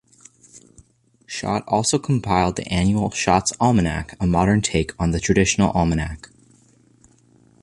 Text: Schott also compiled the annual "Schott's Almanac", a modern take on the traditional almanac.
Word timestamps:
Schott 1.27 1.63
also 1.67 1.99
compiled 1.99 2.55
the 2.55 2.67
annual 2.69 3.11
"Schott's 3.11 3.53
Almanac", 3.59 4.17
a 4.19 4.25
modern 4.25 4.63
take 4.63 4.99
on 4.99 5.11
the 5.11 5.19
traditional 5.19 5.69
almanac. 5.73 6.29